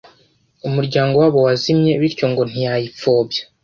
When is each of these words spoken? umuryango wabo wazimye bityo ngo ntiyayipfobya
umuryango 0.67 1.13
wabo 1.21 1.39
wazimye 1.45 1.91
bityo 2.01 2.25
ngo 2.31 2.41
ntiyayipfobya 2.49 3.41